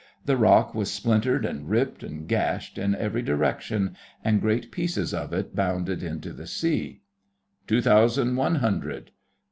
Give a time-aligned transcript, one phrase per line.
[0.25, 5.31] The rock was splintered and ripped and gashed in every direction, and great pieces of
[5.31, 7.01] it bounded into the sea.
[7.67, 9.11] 'Two thousand one hundred.